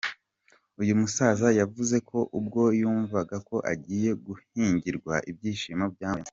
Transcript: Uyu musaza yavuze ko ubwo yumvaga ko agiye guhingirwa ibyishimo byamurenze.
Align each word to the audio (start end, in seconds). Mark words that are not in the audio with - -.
Uyu 0.81 0.93
musaza 1.01 1.47
yavuze 1.59 1.95
ko 2.09 2.19
ubwo 2.39 2.61
yumvaga 2.79 3.35
ko 3.47 3.55
agiye 3.71 4.09
guhingirwa 4.25 5.13
ibyishimo 5.31 5.85
byamurenze. 5.95 6.29